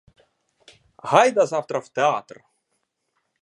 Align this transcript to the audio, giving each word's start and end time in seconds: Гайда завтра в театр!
Гайда 1.03 1.45
завтра 1.45 1.79
в 1.79 1.89
театр! 1.89 2.43